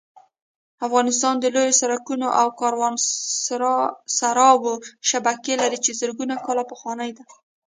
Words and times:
افغانستان 0.87 1.35
د 1.39 1.45
لویو 1.55 1.79
سړکونو 1.81 2.27
او 2.41 2.47
کاروانسراوو 2.61 4.73
شبکه 5.09 5.53
لري 5.61 5.79
چې 5.85 5.91
زرګونه 5.99 6.35
کاله 6.45 6.63
پخوانۍ 6.71 7.11
ده 7.17 7.23